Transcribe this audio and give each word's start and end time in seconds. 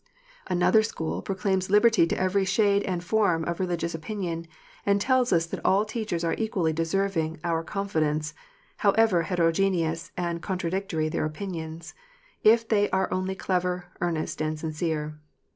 Another 0.47 0.81
school 0.81 1.21
proclaims 1.21 1.69
liberty 1.69 2.07
to 2.07 2.19
every 2.19 2.43
shade 2.43 2.81
and 2.85 3.03
form 3.03 3.43
of 3.45 3.59
religious 3.59 3.93
opinion, 3.93 4.47
and 4.83 4.99
tells 4.99 5.31
us 5.31 5.45
that 5.45 5.63
all 5.63 5.85
teachers 5.85 6.23
are 6.23 6.33
equally 6.39 6.73
deserving 6.73 7.39
our 7.43 7.63
confid 7.63 8.01
ence, 8.01 8.33
however 8.77 9.21
heterogeneous 9.21 10.11
and 10.17 10.41
contradictory 10.41 11.07
their 11.07 11.25
opinions, 11.25 11.93
if 12.41 12.67
they 12.67 12.89
are 12.89 13.13
only 13.13 13.35
clever, 13.35 13.89
earnest, 14.01 14.41
and 14.41 14.57
sincere. 14.57 15.19